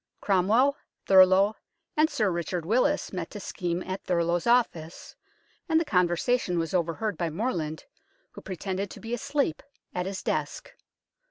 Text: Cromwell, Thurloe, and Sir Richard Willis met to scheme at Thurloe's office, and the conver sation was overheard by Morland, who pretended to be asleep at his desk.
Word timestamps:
Cromwell, 0.19 0.77
Thurloe, 1.05 1.53
and 1.95 2.09
Sir 2.09 2.31
Richard 2.31 2.65
Willis 2.65 3.13
met 3.13 3.29
to 3.29 3.39
scheme 3.39 3.83
at 3.83 4.03
Thurloe's 4.03 4.47
office, 4.47 5.15
and 5.69 5.79
the 5.79 5.85
conver 5.85 6.17
sation 6.17 6.57
was 6.57 6.73
overheard 6.73 7.19
by 7.19 7.29
Morland, 7.29 7.83
who 8.31 8.41
pretended 8.41 8.89
to 8.89 8.99
be 8.99 9.13
asleep 9.13 9.61
at 9.93 10.07
his 10.07 10.23
desk. 10.23 10.73